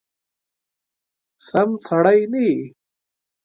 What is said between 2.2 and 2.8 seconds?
نه یې!